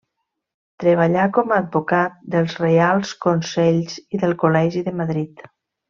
[0.83, 5.47] Treballà com a advocat dels Reials Consells i del Col·legi de Madrid.